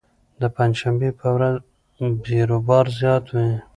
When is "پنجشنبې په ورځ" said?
0.55-1.55